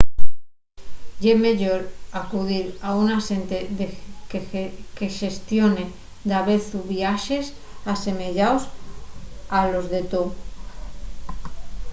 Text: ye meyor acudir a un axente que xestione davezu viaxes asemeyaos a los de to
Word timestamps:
ye 1.25 1.33
meyor 1.43 1.81
acudir 2.21 2.65
a 2.87 2.89
un 3.01 3.07
axente 3.17 3.57
que 4.97 5.07
xestione 5.19 5.85
davezu 6.33 6.79
viaxes 6.93 7.45
asemeyaos 7.93 8.63
a 9.57 9.59
los 9.71 9.85
de 9.93 10.01
to 10.11 10.23